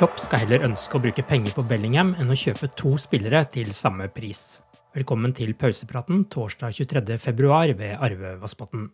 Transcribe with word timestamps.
Klopp 0.00 0.16
skal 0.16 0.40
heller 0.46 0.62
ønske 0.64 0.96
å 0.96 1.00
bruke 1.04 1.20
penger 1.28 1.52
på 1.52 1.60
Bellingham 1.68 2.14
enn 2.16 2.32
å 2.32 2.36
kjøpe 2.42 2.70
to 2.72 2.94
spillere 2.96 3.42
til 3.52 3.66
samme 3.76 4.06
pris. 4.08 4.62
Velkommen 4.96 5.34
til 5.36 5.50
pausepraten 5.60 6.22
torsdag 6.32 6.72
23.2 6.78 7.74
ved 7.76 8.00
Arve 8.06 8.30
Vassbotn. 8.40 8.86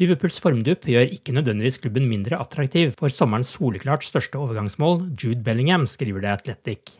Liverpools 0.00 0.40
formdupp 0.40 0.88
gjør 0.88 1.12
ikke 1.18 1.36
nødvendigvis 1.36 1.76
klubben 1.84 2.08
mindre 2.08 2.40
attraktiv 2.40 2.96
for 2.96 3.12
sommerens 3.12 3.52
soleklart 3.58 4.08
største 4.08 4.40
overgangsmål, 4.40 5.02
Jude 5.20 5.44
Bellingham, 5.44 5.84
skriver 5.84 6.24
det 6.24 6.32
Athletic. 6.32 6.96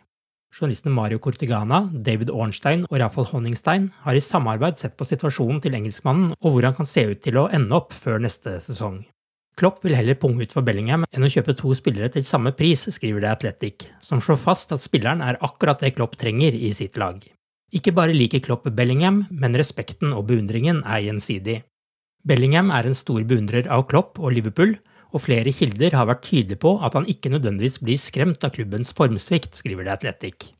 Journalistene 0.52 0.92
Mario 1.00 1.16
Cortegana, 1.16 1.86
David 1.88 2.36
Ornstein 2.36 2.84
og 2.90 3.00
Rafael 3.00 3.32
Honningstein 3.32 3.94
har 4.04 4.12
i 4.12 4.26
samarbeid 4.28 4.76
sett 4.76 5.00
på 5.00 5.08
situasjonen 5.08 5.64
til 5.64 5.80
engelskmannen 5.80 6.36
og 6.36 6.50
hvor 6.52 6.68
han 6.68 6.76
kan 6.76 6.92
se 6.92 7.08
ut 7.08 7.24
til 7.24 7.40
å 7.40 7.48
ende 7.48 7.80
opp 7.80 7.96
før 7.96 8.20
neste 8.28 8.58
sesong. 8.60 9.06
Klopp 9.56 9.80
vil 9.86 9.96
heller 9.96 10.18
punge 10.20 10.44
ut 10.44 10.52
for 10.52 10.66
Bellingham 10.66 11.06
enn 11.08 11.24
å 11.24 11.30
kjøpe 11.32 11.54
to 11.56 11.70
spillere 11.78 12.10
til 12.12 12.26
samme 12.28 12.50
pris, 12.58 12.82
skriver 12.92 13.24
det 13.24 13.30
Athletic, 13.30 13.86
som 14.04 14.20
slår 14.20 14.36
fast 14.42 14.74
at 14.76 14.84
spilleren 14.84 15.22
er 15.24 15.38
akkurat 15.40 15.80
det 15.80 15.94
Klopp 15.96 16.18
trenger 16.20 16.52
i 16.52 16.74
sitt 16.76 17.00
lag. 17.00 17.22
Ikke 17.72 17.94
bare 17.96 18.12
liker 18.12 18.44
Klopp 18.44 18.68
Bellingham, 18.76 19.24
men 19.30 19.56
respekten 19.56 20.12
og 20.12 20.28
beundringen 20.28 20.82
er 20.84 21.06
gjensidig. 21.08 21.62
Bellingham 22.28 22.68
er 22.74 22.84
en 22.84 22.98
stor 22.98 23.24
beundrer 23.24 23.64
av 23.72 23.86
Klopp 23.88 24.20
og 24.20 24.36
Liverpool, 24.36 24.76
og 25.14 25.24
flere 25.24 25.52
kilder 25.56 25.96
har 25.96 26.10
vært 26.10 26.26
tydelige 26.28 26.60
på 26.60 26.76
at 26.84 26.92
han 26.98 27.08
ikke 27.08 27.32
nødvendigvis 27.32 27.80
blir 27.80 28.00
skremt 28.02 28.44
av 28.44 28.52
klubbens 28.52 28.92
formsvikt, 28.92 29.56
skriver 29.56 29.86
det 29.86 29.96
Athletic. 29.96 30.50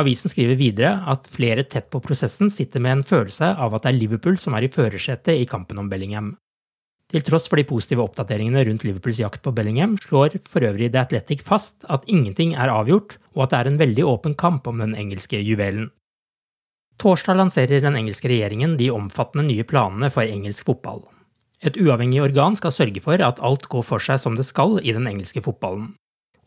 Avisen 0.00 0.32
skriver 0.32 0.56
videre 0.56 0.94
at 1.10 1.28
flere 1.28 1.66
tett 1.68 1.90
på 1.92 2.00
prosessen 2.00 2.48
sitter 2.48 2.80
med 2.80 3.00
en 3.00 3.04
følelse 3.04 3.52
av 3.52 3.74
at 3.74 3.84
det 3.84 3.92
er 3.92 3.98
Liverpool 3.98 4.38
som 4.40 4.56
er 4.56 4.64
i 4.64 4.72
førersetet 4.72 5.42
i 5.42 5.48
kampen 5.50 5.82
om 5.82 5.90
Bellingham. 5.90 6.38
Til 7.10 7.24
tross 7.26 7.48
for 7.50 7.58
de 7.58 7.66
positive 7.66 8.04
oppdateringene 8.04 8.62
rundt 8.68 8.84
Liverpools 8.86 9.18
jakt 9.18 9.42
på 9.42 9.52
Bellingham, 9.54 9.96
slår 9.98 10.36
for 10.46 10.62
øvrig 10.62 10.92
The 10.92 11.02
Athletic 11.02 11.42
fast 11.46 11.82
at 11.90 12.06
ingenting 12.06 12.54
er 12.54 12.70
avgjort, 12.70 13.16
og 13.34 13.44
at 13.44 13.54
det 13.54 13.58
er 13.58 13.70
en 13.70 13.80
veldig 13.80 14.04
åpen 14.06 14.36
kamp 14.38 14.68
om 14.70 14.78
den 14.78 14.94
engelske 14.94 15.40
juvelen. 15.42 15.90
Torsdag 17.00 17.38
lanserer 17.40 17.82
den 17.82 17.96
engelske 17.96 18.28
regjeringen 18.30 18.76
de 18.78 18.92
omfattende 18.94 19.48
nye 19.48 19.64
planene 19.66 20.12
for 20.12 20.22
engelsk 20.22 20.68
fotball. 20.68 21.02
Et 21.64 21.76
uavhengig 21.80 22.22
organ 22.22 22.54
skal 22.56 22.72
sørge 22.72 23.02
for 23.04 23.20
at 23.20 23.40
alt 23.44 23.66
går 23.72 23.84
for 23.84 24.04
seg 24.04 24.20
som 24.20 24.36
det 24.36 24.46
skal 24.48 24.78
i 24.80 24.94
den 24.94 25.08
engelske 25.10 25.42
fotballen. 25.44 25.94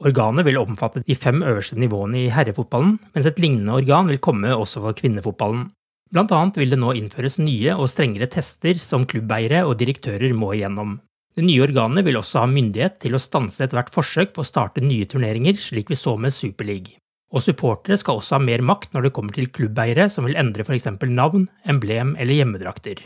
Organet 0.03 0.45
vil 0.47 0.57
omfatte 0.61 1.03
de 1.05 1.15
fem 1.15 1.43
øverste 1.43 1.77
nivåene 1.79 2.23
i 2.23 2.31
herrefotballen, 2.33 2.97
mens 3.13 3.27
et 3.29 3.39
lignende 3.39 3.75
organ 3.81 4.09
vil 4.09 4.21
komme 4.23 4.55
også 4.55 4.81
for 4.83 4.97
kvinnefotballen. 4.97 5.67
Blant 6.13 6.31
annet 6.31 6.59
vil 6.61 6.69
det 6.69 6.77
nå 6.77 6.91
innføres 6.93 7.39
nye 7.41 7.73
og 7.73 7.87
strengere 7.89 8.29
tester 8.29 8.77
som 8.77 9.07
klubbeiere 9.09 9.63
og 9.65 9.79
direktører 9.79 10.35
må 10.37 10.51
igjennom. 10.53 10.99
Det 11.33 11.41
nye 11.41 11.63
organet 11.65 12.05
vil 12.05 12.19
også 12.19 12.43
ha 12.43 12.49
myndighet 12.49 12.99
til 13.01 13.17
å 13.17 13.21
stanse 13.21 13.63
ethvert 13.65 13.89
forsøk 13.95 14.35
på 14.35 14.43
å 14.43 14.45
starte 14.45 14.83
nye 14.85 15.07
turneringer, 15.09 15.57
slik 15.57 15.89
vi 15.89 15.97
så 15.97 16.13
med 16.21 16.35
Superleague. 16.35 16.99
Og 17.33 17.41
supportere 17.41 17.97
skal 17.97 18.19
også 18.19 18.37
ha 18.37 18.45
mer 18.45 18.61
makt 18.61 18.93
når 18.93 19.07
det 19.07 19.13
kommer 19.15 19.33
til 19.33 19.49
klubbeiere 19.49 20.05
som 20.13 20.29
vil 20.29 20.37
endre 20.37 20.61
f.eks. 20.67 20.85
navn, 21.09 21.47
emblem 21.65 22.13
eller 22.21 22.37
hjemmedrakter. 22.37 23.01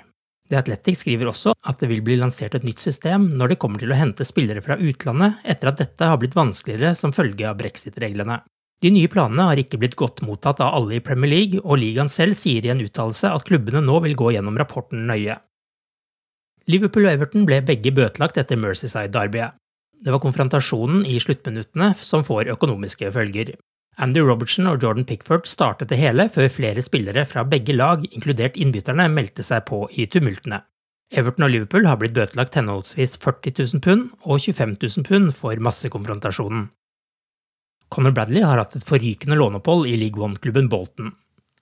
The 0.52 0.60
Athletic 0.60 1.00
skriver 1.00 1.32
også 1.32 1.56
at 1.64 1.80
det 1.80 1.88
vil 1.92 2.04
bli 2.04 2.20
lansert 2.20 2.60
et 2.60 2.68
nytt 2.68 2.84
system 2.84 3.30
når 3.40 3.54
det 3.54 3.60
kommer 3.64 3.80
til 3.80 3.92
å 3.96 4.00
hente 4.00 4.28
spillere 4.28 4.64
fra 4.64 4.76
utlandet 4.76 5.48
etter 5.48 5.72
at 5.72 5.80
dette 5.80 6.12
har 6.12 6.20
blitt 6.20 6.36
vanskeligere 6.36 6.92
som 7.00 7.16
følge 7.16 7.48
av 7.48 7.56
brexit-reglene. 7.60 8.42
De 8.84 8.92
nye 8.94 9.10
planene 9.10 9.48
har 9.50 9.58
ikke 9.58 9.80
blitt 9.82 9.96
godt 9.98 10.22
mottatt 10.22 10.60
av 10.62 10.76
alle 10.78 11.00
i 11.00 11.04
Premier 11.04 11.32
League, 11.32 11.62
og 11.64 11.80
ligaen 11.82 12.12
selv 12.14 12.38
sier 12.38 12.66
i 12.66 12.72
en 12.74 12.84
uttalelse 12.84 13.32
at 13.34 13.46
klubbene 13.48 13.82
nå 13.82 13.98
vil 14.06 14.18
gå 14.18 14.34
gjennom 14.36 14.60
rapporten 14.60 15.08
nøye. 15.10 15.40
Liverpool 16.68 17.08
og 17.08 17.16
Everton 17.16 17.48
ble 17.48 17.62
begge 17.66 17.94
bøtelagt 17.96 18.38
etter 18.38 18.60
Mercyside-arbeidet. 18.60 19.56
Det 20.04 20.14
var 20.14 20.22
konfrontasjonen 20.22 21.08
i 21.10 21.18
sluttminuttene 21.18 21.94
som 22.06 22.26
får 22.28 22.52
økonomiske 22.54 23.10
følger. 23.16 23.56
Andy 23.98 24.22
Robertson 24.22 24.70
og 24.70 24.84
Jordan 24.84 25.08
Pickford 25.10 25.48
startet 25.50 25.90
det 25.90 25.98
hele 25.98 26.28
før 26.30 26.52
flere 26.54 26.84
spillere 26.86 27.24
fra 27.26 27.42
begge 27.50 27.74
lag, 27.74 28.04
inkludert 28.12 28.60
innbytterne, 28.62 29.08
meldte 29.10 29.46
seg 29.48 29.66
på 29.66 29.88
i 29.90 30.06
tumultene. 30.06 30.62
Everton 31.18 31.48
og 31.48 31.54
Liverpool 31.54 31.88
har 31.90 31.98
blitt 31.98 32.14
bøtelagt 32.14 32.60
henholdsvis 32.60 33.16
40 33.24 33.56
000 33.58 33.82
pund 33.82 34.10
og 34.22 34.44
25 34.44 34.76
000 34.84 35.08
pund 35.08 35.34
for 35.34 35.66
massekonfrontasjonen. 35.66 36.68
Conor 37.90 38.12
Bradley 38.12 38.44
har 38.44 38.60
hatt 38.60 38.76
et 38.76 38.86
forrykende 38.86 39.38
låneopphold 39.40 39.88
i 39.88 39.96
League 40.00 40.22
One-klubben 40.24 40.70
Bolton. 40.70 41.14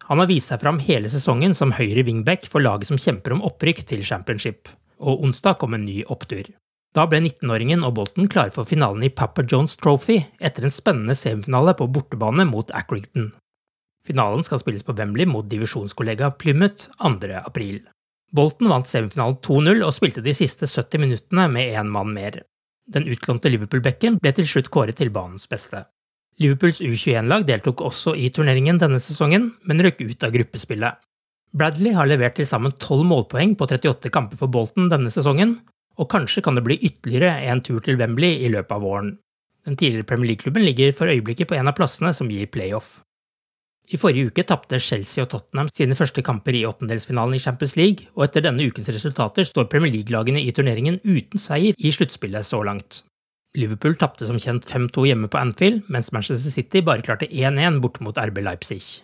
Han 0.08 0.22
har 0.22 0.30
vist 0.30 0.52
seg 0.52 0.62
fram 0.62 0.80
hele 0.86 1.10
sesongen 1.10 1.56
som 1.58 1.74
høyre 1.74 2.04
wingback 2.06 2.46
for 2.50 2.62
laget 2.62 2.90
som 2.90 3.00
kjemper 3.02 3.34
om 3.34 3.42
opprykk 3.46 3.82
til 3.90 4.04
championship, 4.06 4.70
og 5.02 5.24
onsdag 5.26 5.58
kom 5.62 5.74
en 5.78 5.86
ny 5.86 6.04
opptur. 6.14 6.52
Da 6.96 7.04
ble 7.12 7.20
19-åringen 7.26 7.82
og 7.84 7.98
Bolton 7.98 8.30
klare 8.32 8.54
for 8.56 8.70
finalen 8.70 9.04
i 9.04 9.12
Papa 9.12 9.44
Jones 9.44 9.76
Trophy 9.76 10.22
etter 10.40 10.64
en 10.64 10.74
spennende 10.74 11.16
semifinale 11.18 11.74
på 11.76 11.90
bortebane 11.92 12.46
mot 12.48 12.70
Accrington. 12.72 13.34
Finalen 14.06 14.46
skal 14.46 14.62
spilles 14.62 14.86
på 14.86 14.94
Wembley 14.96 15.26
mot 15.28 15.48
divisjonskollega 15.50 16.30
Plymouth 16.40 16.88
2. 17.02 17.34
april. 17.42 17.82
Bolton 18.32 18.70
vant 18.70 18.88
semifinalen 18.88 19.42
2-0 19.44 19.84
og 19.84 19.94
spilte 19.96 20.24
de 20.24 20.34
siste 20.38 20.70
70 20.70 21.02
minuttene 21.02 21.50
med 21.52 21.74
én 21.76 21.92
mann 21.92 22.14
mer. 22.14 22.44
Den 22.86 23.10
utlånte 23.10 23.50
Liverpool-bekken 23.50 24.20
ble 24.22 24.32
til 24.38 24.48
slutt 24.48 24.70
kåret 24.72 25.02
til 25.02 25.10
banens 25.10 25.50
beste. 25.50 25.88
Liverpools 26.42 26.82
U21-lag 26.84 27.46
deltok 27.48 27.82
også 27.86 28.16
i 28.20 28.28
turneringen 28.36 28.80
denne 28.82 29.00
sesongen, 29.00 29.54
men 29.64 29.84
røk 29.84 30.02
ut 30.04 30.26
av 30.26 30.34
gruppespillet. 30.36 31.00
Bradley 31.56 31.96
har 31.96 32.10
levert 32.10 32.36
til 32.36 32.48
sammen 32.50 32.74
12 32.76 33.06
målpoeng 33.08 33.54
på 33.56 33.68
38 33.70 34.12
kamper 34.12 34.40
for 34.42 34.52
Bolton 34.52 34.90
denne 34.92 35.12
sesongen, 35.14 35.62
og 35.96 36.10
kanskje 36.12 36.44
kan 36.44 36.60
det 36.60 36.66
bli 36.66 36.76
ytterligere 36.84 37.38
en 37.48 37.64
tur 37.64 37.80
til 37.80 37.96
Wembley 38.02 38.42
i 38.44 38.52
løpet 38.52 38.76
av 38.76 38.84
våren. 38.84 39.14
Den 39.66 39.80
tidligere 39.80 40.10
Premier 40.10 40.34
League-klubben 40.34 40.68
ligger 40.68 40.92
for 40.98 41.08
øyeblikket 41.08 41.48
på 41.50 41.56
en 41.56 41.72
av 41.72 41.78
plassene 41.78 42.12
som 42.14 42.28
gir 42.30 42.52
playoff. 42.52 43.00
I 43.88 43.98
forrige 44.02 44.34
uke 44.34 44.44
tapte 44.44 44.82
Chelsea 44.82 45.24
og 45.24 45.32
Tottenham 45.32 45.70
sine 45.72 45.96
første 45.96 46.24
kamper 46.26 46.58
i 46.58 46.66
åttendelsfinalen 46.68 47.38
i 47.38 47.42
Champions 47.42 47.76
League, 47.80 48.10
og 48.18 48.28
etter 48.28 48.44
denne 48.44 48.66
ukens 48.68 48.90
resultater 48.92 49.48
står 49.48 49.70
Premier 49.72 49.94
League-lagene 49.94 50.44
i 50.44 50.52
turneringen 50.52 51.00
uten 51.06 51.40
seier 51.40 51.78
i 51.78 51.96
sluttspillet 51.96 52.46
så 52.46 52.64
langt. 52.66 53.06
Liverpool 53.56 53.96
tapte 54.00 54.28
som 54.28 54.40
kjent 54.42 54.68
5-2 54.70 55.08
hjemme 55.10 55.30
på 55.32 55.40
Anfield, 55.40 55.84
mens 55.92 56.12
Manchester 56.16 56.52
City 56.54 56.82
bare 56.86 57.06
klarte 57.06 57.30
1-1 57.32 57.82
borte 57.84 58.04
mot 58.06 58.18
RB 58.20 58.44
Leipzig. 58.46 59.02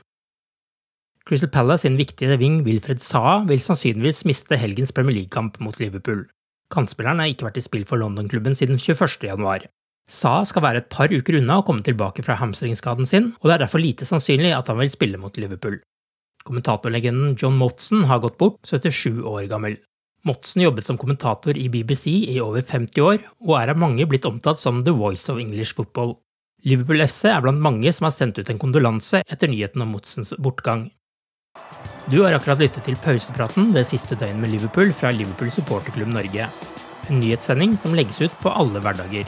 Crystal 1.27 1.51
Palace 1.53 1.85
sin 1.85 1.99
viktige 1.99 2.37
ving 2.41 2.63
Wilfred 2.65 3.01
Saa 3.03 3.41
vil 3.47 3.61
sannsynligvis 3.61 4.23
miste 4.27 4.57
helgens 4.57 4.93
Premier 4.95 5.19
League-kamp 5.19 5.59
mot 5.61 5.77
Liverpool. 5.79 6.25
Kantspilleren 6.73 7.21
har 7.21 7.29
ikke 7.31 7.47
vært 7.49 7.59
i 7.61 7.65
spill 7.65 7.85
for 7.87 8.01
London-klubben 8.01 8.57
siden 8.57 8.79
21. 8.81 9.27
januar. 9.29 9.67
Sa 10.11 10.41
skal 10.47 10.65
være 10.65 10.81
et 10.81 10.89
par 10.91 11.11
uker 11.13 11.37
unna 11.39 11.59
å 11.61 11.65
komme 11.67 11.85
tilbake 11.85 12.23
fra 12.25 12.39
hamstringskaden 12.39 13.07
sin, 13.07 13.31
og 13.39 13.47
det 13.47 13.55
er 13.55 13.63
derfor 13.65 13.83
lite 13.83 14.07
sannsynlig 14.07 14.51
at 14.55 14.71
han 14.71 14.79
vil 14.81 14.91
spille 14.91 15.19
mot 15.21 15.37
Liverpool. 15.39 15.77
Kommentatorlegenden 16.47 17.37
John 17.37 17.59
Motson 17.59 18.07
har 18.09 18.23
gått 18.23 18.39
bort, 18.41 18.59
77 18.67 19.21
år 19.21 19.45
gammel. 19.51 19.77
Motson 20.27 20.61
jobbet 20.61 20.85
som 20.85 20.97
kommentator 21.01 21.57
i 21.57 21.69
BBC 21.69 22.11
i 22.29 22.37
over 22.41 22.61
50 22.61 23.01
år, 23.01 23.21
og 23.41 23.55
er 23.57 23.71
av 23.73 23.79
mange 23.81 24.05
blitt 24.05 24.27
omtalt 24.29 24.61
som 24.61 24.83
The 24.85 24.93
Voice 24.93 25.31
of 25.33 25.39
English 25.41 25.73
Football. 25.77 26.15
Liverpool 26.61 27.01
FC 27.07 27.25
er 27.31 27.41
blant 27.41 27.61
mange 27.61 27.89
som 27.93 28.05
har 28.05 28.13
sendt 28.13 28.37
ut 28.37 28.49
en 28.53 28.59
kondolanse 28.61 29.23
etter 29.25 29.49
nyheten 29.49 29.81
om 29.81 29.95
Motsens 29.95 30.33
bortgang. 30.37 30.91
Du 32.11 32.21
har 32.21 32.35
akkurat 32.37 32.61
lyttet 32.61 32.85
til 32.85 32.99
pausepraten 33.01 33.73
det 33.73 33.87
siste 33.89 34.15
døgnet 34.15 34.43
med 34.43 34.53
Liverpool 34.53 34.93
fra 34.93 35.09
Liverpool 35.15 35.49
supporterklubb 35.53 36.13
Norge. 36.13 36.47
En 37.09 37.19
nyhetssending 37.23 37.73
som 37.79 37.97
legges 37.97 38.21
ut 38.21 38.37
på 38.43 38.53
alle 38.53 38.83
hverdager. 38.83 39.25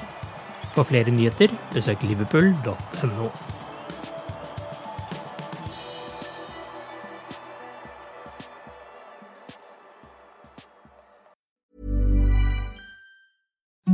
For 0.77 0.85
flere 0.89 1.13
nyheter, 1.13 1.49
besøk 1.73 2.05
liverpool.no. 2.05 3.33